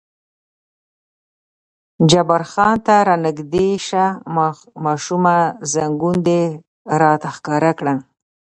جبار 2.09 2.43
خان: 2.51 2.75
ته 2.85 2.95
را 3.07 3.15
نږدې 3.25 3.67
شه 3.87 4.03
ماشومه، 4.83 5.37
زنګون 5.71 6.17
دې 6.27 6.41
راته 7.01 7.29
ښکاره 7.35 7.71
کړه. 7.79 7.93